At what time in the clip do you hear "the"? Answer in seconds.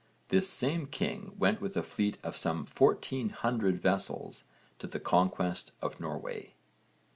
4.87-4.99